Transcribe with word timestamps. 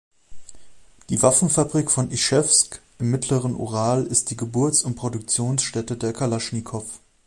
Die 1.09 1.21
Waffenfabrik 1.21 1.91
von 1.91 2.09
Ischewsk 2.09 2.79
im 2.97 3.11
mittleren 3.11 3.53
Ural 3.55 4.07
ist 4.07 4.31
die 4.31 4.35
Geburts- 4.35 4.81
und 4.81 4.95
Produktionsstätte 4.95 5.95
der 5.95 6.11
Kalaschnikow. 6.11 6.83